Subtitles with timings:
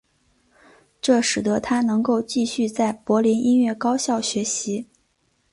[0.99, 4.87] 这使得他能继续在柏林音乐高校学习。